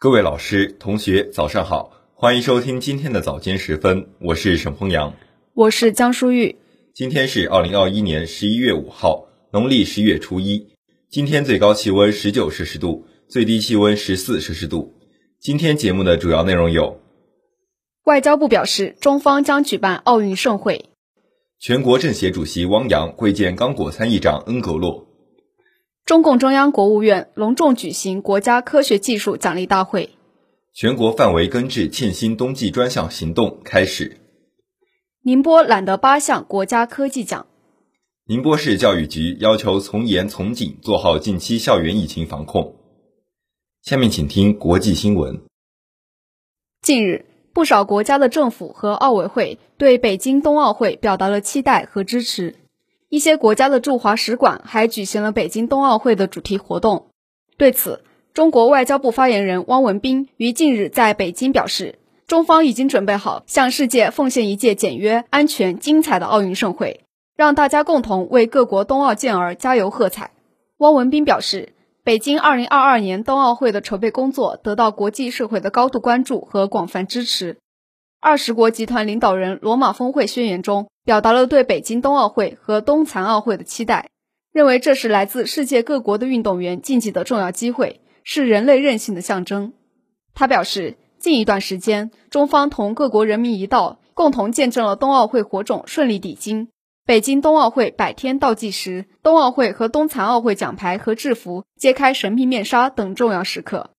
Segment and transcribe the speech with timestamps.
[0.00, 5.12] 各位老师、同学，早上好，欢迎收听今天的早间时分，我是沈鹏阳，
[5.54, 6.54] 我是江淑玉。
[6.94, 10.68] 今天是二零二一年十一月五号，农历十月初一。
[11.10, 14.94] 今天最高气温十九摄氏度，最低气温十四摄氏度。
[15.40, 17.00] 今天节目的主要内容有：
[18.04, 20.90] 外交部表示，中方将举办奥运盛会；
[21.58, 25.07] 全国政协主席汪洋会见刚果参议长恩格洛。
[26.08, 30.08] 中共中央、国务院隆重举行国家科学技术奖励大会。
[30.72, 34.16] 全国范围根治欠薪冬季专项行动开始。
[35.22, 37.46] 宁波揽得八项国家科技奖。
[38.24, 42.76] 宁波市教育局要求从严从紧做好近期校园疫情防控。
[43.82, 45.42] 下面请听国际新闻。
[46.80, 52.54] 近日，不少国家的政府和奥委会对北京冬奥会表达了期待和支持。
[53.10, 57.06] 一些国家的驻华使馆还举行了北京冬奥会的主题活动。
[57.56, 67.00] 对此，中国外交部发言人汪文斌于近日在北京表示，中方已经准备好向世界奉献一届简约、安全、精彩的奥运盛会，
[67.34, 70.32] 让大家共同为各国冬奥健儿加油喝彩。
[70.76, 71.72] 汪文斌表示，
[72.04, 77.56] 北京2022年冬奥会的筹备工作得到国际社会的高度关注和广泛支持。
[78.20, 84.10] 二十国集团领导人罗马峰会宣言中表达了对北京冬奥会和冬残奥会的期待，
[84.52, 89.72] 认为这是来自世界各国的运动员竞技的重要机会，是人类韧性的象征。
[90.34, 96.68] 他表示，近一段时间，中方同各国人民一道，共同见证了冬奥会火种顺利抵京、
[97.06, 103.92] 北京冬奥会百天倒计时、冬奥会和冬残奥会奖牌和制服揭开神秘面纱等重要时刻。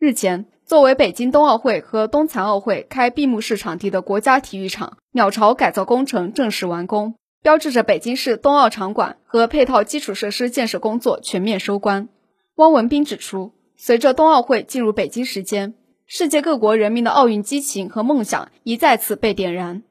[0.00, 0.46] 日前。
[0.66, 12.08] 作为北京冬奥会和冬残奥会开闭幕式场地的国家体育场，鸟巢改造工程正式完工，标志着北京市冬奥场馆和配套基础设施建设工作全面收官。
[12.56, 15.74] 汪文斌指出，随着冬奥会进入北京时间，
[16.08, 19.84] 世界各国人民的奥运激情和梦想已再次被点燃。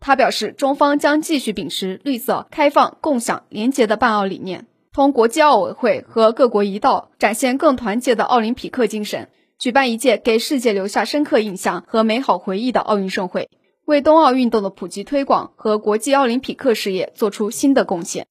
[0.00, 9.28] 他表示，中方将继续秉持绿色、开放、共享、廉洁的办奥理念，同国际奥委会和各国一道，展现更团结的奥林匹克精神。
[9.58, 13.50] 举办一届给世界留下深刻印象和美好回忆的奥运盛会，
[13.90, 18.28] 为冬奥运动的普及推广和国际奥林匹克事业做出新的贡献。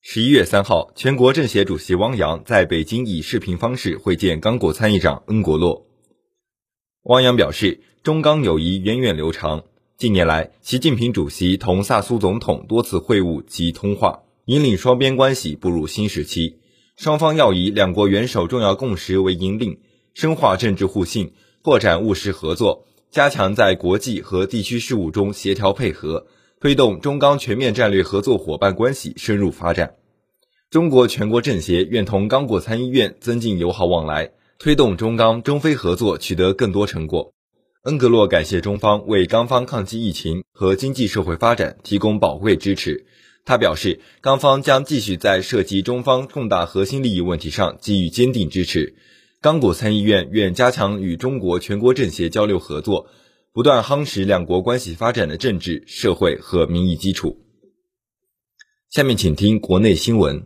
[0.00, 5.86] 十一月三号，全国政协主席汪洋在北京以视频方式会见刚果参议长恩国洛。
[7.04, 16.58] 汪洋表示，中刚友谊源远流长，近年来，习近平主席同萨苏总统多次会晤及通话，引领双边关系步入新时期。
[16.96, 19.78] 双方要以两国元首重要共识为引领。
[20.12, 26.26] 深化政治互信，拓展务实合作，加强在国际和地区事务中协调配合，
[26.58, 29.94] 推动中刚全面战略合作伙伴关系深入发展。
[30.68, 37.32] 中国全国政协愿同刚果参议院增进友好往来，推动中刚中非合作取得更多成果。
[37.84, 43.06] 恩格洛感谢中方为刚方抗击疫情和经济社会发展提供宝贵支持。
[43.44, 48.96] 他表示，刚方将继续在涉及中方重大核心利益问题上给予坚定支持。
[49.44, 53.10] 刚果参议院愿加强与中国全国政协交流合作，
[53.52, 57.36] 不断夯实两国关系发展的政治、社会和民意基础。
[58.88, 60.44] 下面请听国内新闻。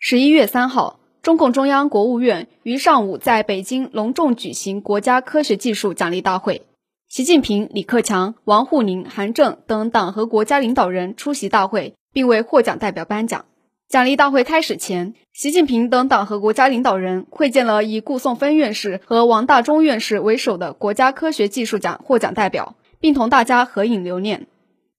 [0.00, 6.66] 十一月三号，中共中央、国务院于上午在北京隆重举行国家科学技术奖励大会，
[7.06, 13.44] 习近平、李克强、王沪宁、韩正等党和国家领导人出席大会，并为获奖代表颁奖。
[13.88, 24.48] 奖励大会开始前，习近平等党和国家领导人会见了以顾颂芬院士和王大中院士为首的国家科学技术奖获奖代表，并同大家合影留念。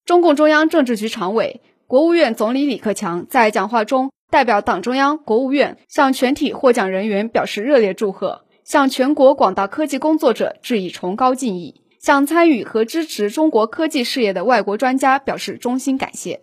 [0.05, 16.39] 中共中央政治局常委、国务院总理李克强在讲话中，代表党中央、国务院向全体获奖人员表示热烈祝贺，向全国广大科技工作者致以崇高敬意，向参与和支持中国科技事业的外国专家表示衷心感谢。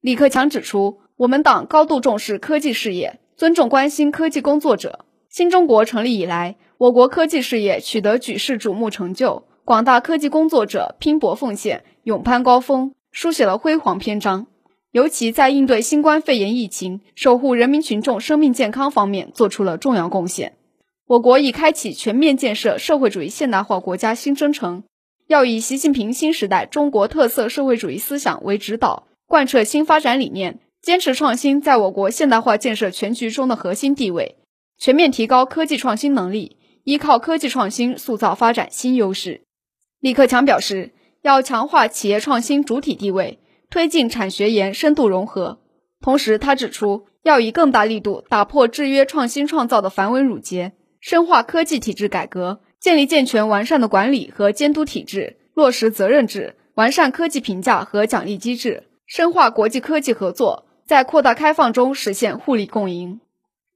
[0.00, 1.03] 李克强指出。
[1.16, 5.04] 我们党高度重视科技事业，尊重关心科技工作者。
[5.28, 14.48] 新中国成立以来，我国科技事业取得举世瞩目成就，广大科技工作者拼搏奉献，勇攀高峰，书写了辉煌篇章。
[14.90, 20.56] 尤其在应对新冠肺炎疫情、守护人民群众生命健康方面做出了重要贡献。
[21.06, 24.82] 我国已开启全面建设社会主义现代化国家新征程，
[25.28, 30.58] 要以习近平新时代中国特色社会主义思想为指导，贯彻新发展理念。
[30.84, 34.36] 坚持创新在我国现代化建设全局中的核心地位，
[34.76, 39.40] 全面提高科技创新能力，依靠科技创新塑造发展新优势。
[40.00, 40.92] 李克强表示，
[41.22, 43.38] 要强化企业创新主体地位，
[43.70, 45.58] 推进产学研深度融合。
[46.02, 63.20] 同时，他指出，要以更大力度打破制约创新创造的繁文缛节，深化科技体制改革，建立健全完善的管理和监督体制，落实责任制，完善科技评价和奖励机制，深化国际科技合作，在扩大开放中实现互利共赢。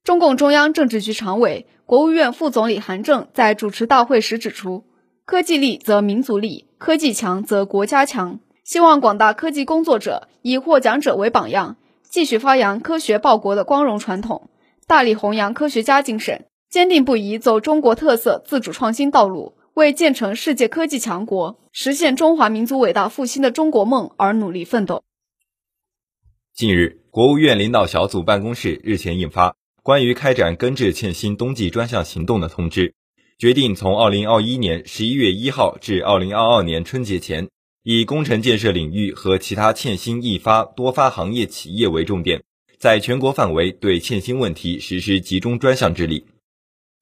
[0.05, 4.84] 中共中央政治局常委、国务院副总理韩正在主持大会时指出，
[5.25, 8.40] 科技力则民族力，科技强则国家强。
[8.64, 14.50] 希望广大科技工作者以获奖者为榜样，继续发扬科学报国的光荣传统，
[14.87, 25.02] 大力弘扬科学家精神，坚定不移走中国特色自主创新道路，为建成世界科技强国、实现中华民族伟大复兴的中国梦而努力奋斗。
[26.58, 32.94] 近日，国务院领导小组办公室日前印发关于开展根治欠薪冬季专项行动的通知，
[33.38, 37.46] 决定从二零二一年十一月一号至二零二二年春节前。
[37.84, 42.43] 以工程建设领域和其他欠薪易发多发行业企业为重点，
[42.76, 46.26] 在全国范围对欠薪问题实施集中专项治理。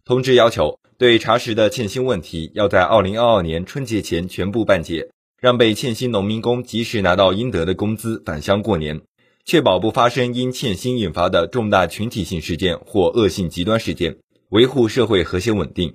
[0.04, 5.08] 通知要求，对查实的欠薪问题，要在二零二二年春节前全部办结，
[5.40, 9.00] 让被欠薪农民工及时拿到应得的工资，返乡过年，
[9.46, 14.16] 确保不发生因欠薪引发的重大群体性事件或恶性极端事件，
[14.48, 15.94] 维护社会和谐稳定。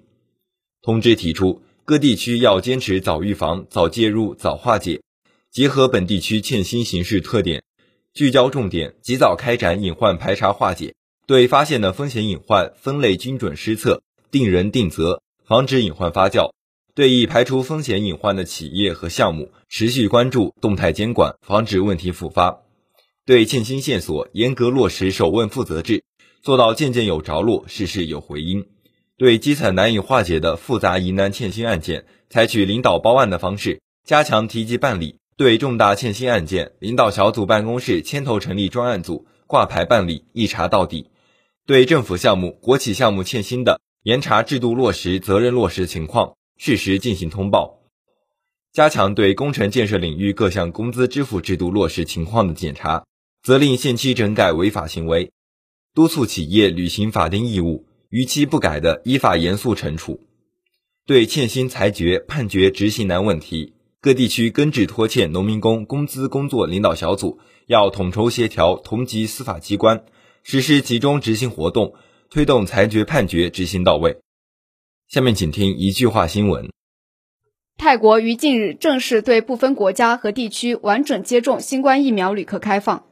[0.81, 1.61] 通知提出。
[1.83, 5.01] 各地区要坚持早预防、早介入、早化解，
[5.51, 7.63] 结合本地区欠薪形势特点，
[8.13, 10.93] 聚焦重点，及早开展隐患排查化解，
[11.27, 16.53] 对发现的风险隐患分类精准施策，定人定责，防止隐患发酵；
[16.95, 22.63] 对已排除风险隐患的企业和项目，持续关注、动态监管，防止问题复发；
[23.23, 26.03] 对欠薪线索严格落实首问负责制，
[26.41, 28.65] 做到件件有着落，事事有回音。
[29.15, 41.05] 对基层难以化解的复杂疑难欠薪案件，采取领导包案的方式，加强提级办理；对重大欠薪案件，领导小组办公室牵头成立专案组，挂牌办理，一查到底；
[41.67, 47.83] 对政府项目、国企项目欠薪的，严查制度落实、责任落实情况，适时进行通报；
[48.73, 53.05] 加强对工程建设领域各项工资支付制度落实情况的检查，
[53.43, 55.31] 责令限期整改违法行为，
[55.95, 57.87] 督促企业履行法定义务。
[58.09, 60.19] 逾期不改的，依法严肃惩处；
[61.05, 70.03] 对欠薪裁决、判决执行难问题，各地区根治拖欠农民工工资工作领导小组要统筹协调同级司法机关，
[70.43, 71.93] 实施集中执行活动，
[72.29, 74.17] 推动裁决判决执行到位。
[75.07, 76.69] 下面请听一句话新闻：
[77.77, 83.05] 泰国于近日正式对部分国家和地区完整接种新冠疫苗旅客开放。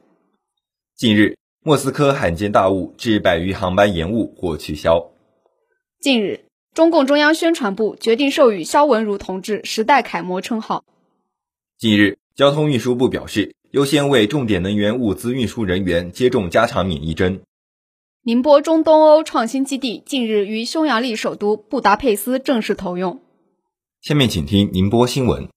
[1.00, 1.38] 近日。
[1.62, 5.12] 莫斯科罕见大雾致百余航班延误或取消。
[5.98, 6.44] 近日，
[6.74, 10.84] 中共中央宣传部决定授予肖文如同志“时代楷模”称号。
[11.78, 17.40] 近日，交通运输部表示，优先为重点能源物资运输人员接种加强免疫针。
[18.22, 23.22] 宁波中东欧创新基地近日于匈牙利首都布达佩斯正式投用。
[24.02, 25.48] 下面请听宁波新闻。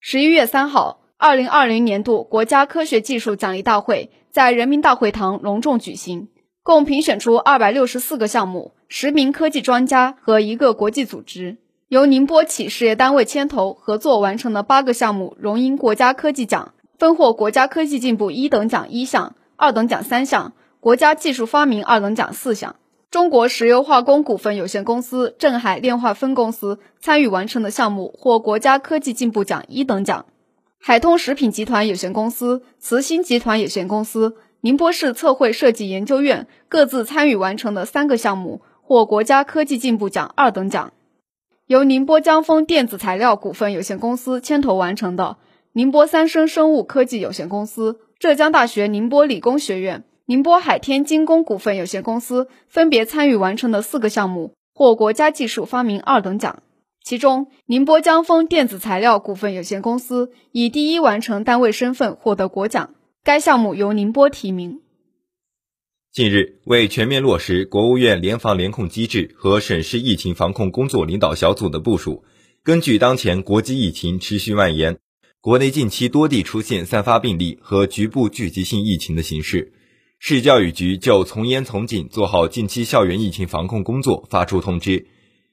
[0.00, 4.10] 十一月三号，二零二零年度国家科学技术奖励大会。
[4.32, 6.26] 在人民大会堂隆重举行，
[6.64, 22.74] 共评选出二百六十四个项目，十名科技专家和一个国际组织，由宁波企事业单位牵头合作完成的八个项目荣膺国家科技奖，分获国家科技进步一等奖一项、二等奖三项，国家技术发明二等奖四项。
[23.12, 30.26] 中国石油化工股份有限公司镇海炼化分公司参与完成的项目获国家科技进步奖一等奖。
[30.84, 40.92] 海通食品集团有限公司、慈兴集团有限公司、宁波市测绘设计研究院各自参与完成的三个项目获国家科技进步奖二等奖。
[41.68, 45.36] 由宁波江丰电子材料股份有限公司牵头完成的
[45.72, 56.64] 宁波三生生物科技有限公司、浙江大学宁波理工学院、宁波海天精工股份有限公司分别参与完成的四个项目获国家技术发明二等奖。
[57.04, 62.94] 其中，宁波江丰电子材料股份有限公司以第一完成单位身份获得国奖，
[63.24, 64.80] 该项目由宁波提名。
[66.12, 72.22] 近日，为全面落实国务院联防联控机制和省市疫情防控工作领导小组的部署，
[72.62, 74.98] 根据当前国际疫情持续蔓延，
[75.40, 79.72] 国内近期多地出现散发病例和局部聚集性疫情的形势，
[80.20, 85.08] 市教育局就从严从紧做好近期校园疫情防控工作发出通知。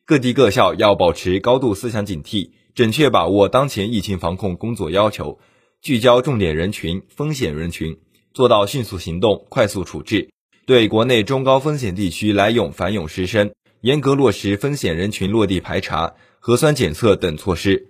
[0.09, 5.37] 各地各校要保持高度思想警惕，准确把握当前疫情防控工作要求，
[5.83, 7.95] 聚焦重点人群、风险人群，
[8.33, 10.31] 做到迅速行动、快速处置。
[10.65, 17.89] 对国内中高风险地区来涌返涌师生，严格落实风险人群落地排查、核酸检测等措施，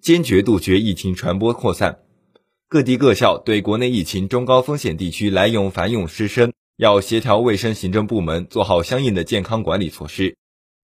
[0.00, 1.98] 坚决杜绝疫情传播扩散。
[2.68, 10.36] 各地各校对国内疫情中高风险地区来涌返涌师生要协调卫生行政部门做好相应的健康管理措施，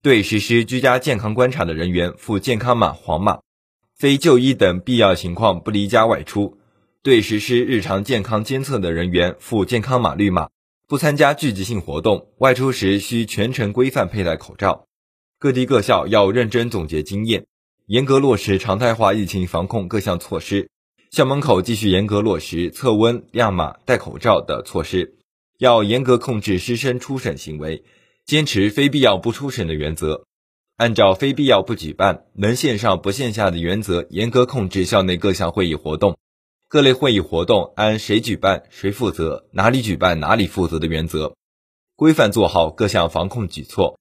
[0.03, 3.41] 对实施居家健康观察的人员附健康码黄码，
[3.95, 6.57] 非就医等必要情况不离家外出；
[7.03, 10.49] 对实施日常健康监测的人员附健康码绿码，
[10.87, 14.87] 不参加聚集性活动，外出时需全程规范佩戴口罩。
[15.37, 17.45] 各地各校要认真总结经验，
[17.85, 20.67] 严格落实常态化疫情防控各项措施。
[21.11, 25.17] 校门口继续严格落实测温、亮码、戴口罩的措施。
[25.59, 27.83] 要严格控制师生出省行为，
[28.25, 30.25] 坚持非必要不出省的原则，
[30.77, 36.17] 按照非必要不举办、能线上不线下的原则，严格控制校内各项会议活动。
[36.69, 41.35] 各类会议活动按谁举办谁负责、哪里举办哪里负责的原则，
[41.97, 43.99] 规范做好各项防控举措。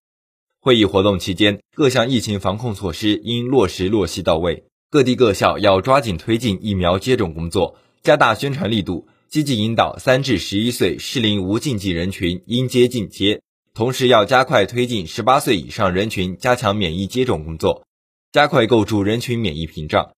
[0.60, 4.64] 会议活动期间，各项疫情防控措施应落实落细到位。
[4.90, 9.08] 各地各校要抓紧推进疫苗接种工作，加大宣传力度。
[9.28, 17.84] 积极引导三至十一岁适龄无禁忌人群应接尽接，同时要加快推进十八岁以上人群加强免疫接种工作，
[18.32, 20.10] 加快构筑人群免疫屏障。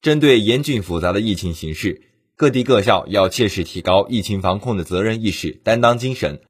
[0.00, 2.02] 针对严峻复杂的疫情形势，
[2.36, 6.40] 各地各校要切实提高疫情防控的责任意识、担当精神，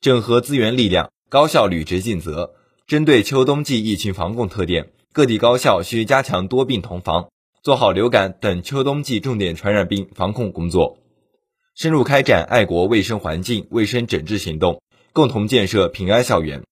[0.00, 2.54] 整合资源力量，高效履职尽责。
[2.86, 7.30] 针对秋冬季疫情防控特点，各地高校需加强多病同防，
[7.62, 10.98] 做好流感等秋冬季重点传染病防控工作。
[11.74, 14.82] 深入开展爱国卫生环境卫生整治行动，
[15.18, 16.62] 共同建设平安校园。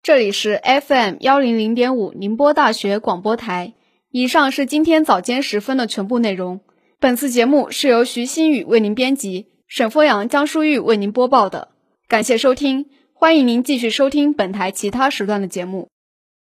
[0.00, 3.74] 这里是 FM 幺零零点五宁波大学广播台。
[4.12, 6.60] 以上是今天早间时分的全部内容。
[7.00, 11.72] 本次节目是由徐新宇为您编辑，沈峰阳、江淑玉为您播报的。
[12.06, 15.88] 感谢收听，欢迎您继续收听本台其他时段的节目。